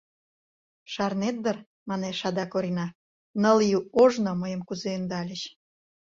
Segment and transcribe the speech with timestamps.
[0.93, 1.57] —Шарнет дыр,—
[1.89, 2.87] манеш адак Орина,—
[3.41, 5.41] ныл ий ожно мыйым кузе ӧндальыч...